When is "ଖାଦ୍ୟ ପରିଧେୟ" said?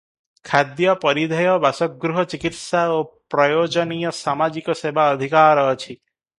0.51-1.49